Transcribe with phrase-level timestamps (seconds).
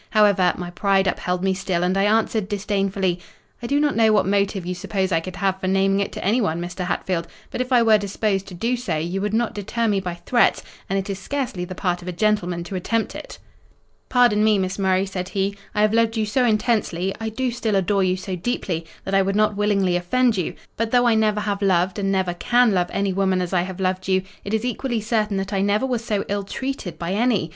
[0.09, 3.19] However, my pride upheld me still, and I answered disdainfully;
[3.61, 6.25] 'I do not know what motive you suppose I could have for naming it to
[6.25, 6.85] anyone, Mr.
[6.85, 10.15] Hatfield; but if I were disposed to do so, you would not deter me by
[10.15, 13.37] threats; and it is scarcely the part of a gentleman to attempt it.'
[14.09, 18.03] "'Pardon me, Miss Murray,' said he, 'I have loved you so intensely—I do still adore
[18.03, 21.61] you so deeply, that I would not willingly offend you; but though I never have
[21.61, 24.99] loved, and never can love any woman as I have loved you, it is equally
[24.99, 27.49] certain that I never was so ill treated by any.